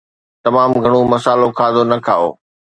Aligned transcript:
تمام 0.43 0.71
گهڻو 0.83 1.01
مصالحو 1.13 1.49
کاڌو 1.59 1.83
نه 1.91 1.97
کائو 2.05 2.29